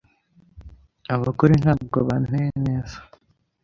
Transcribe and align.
Abagore 1.13 1.53
ntabwo 1.63 1.97
banteye 2.07 2.51
neza. 2.65 2.97